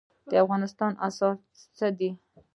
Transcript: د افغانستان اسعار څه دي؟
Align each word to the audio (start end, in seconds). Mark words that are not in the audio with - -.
د 0.29 0.31
افغانستان 0.43 0.91
اسعار 1.07 1.33
څه 1.77 1.87
دي؟ 1.97 2.09